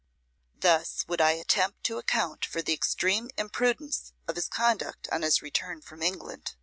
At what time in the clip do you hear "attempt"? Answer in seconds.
1.33-1.83